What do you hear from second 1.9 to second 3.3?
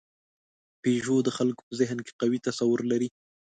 کې قوي تصور لري.